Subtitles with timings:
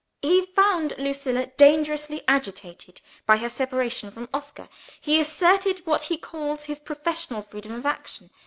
[0.23, 4.67] "He found Lucilla dangerously agitated by her separation from Oscar:
[4.99, 8.31] he asserted, what he calls, his professional freedom of action."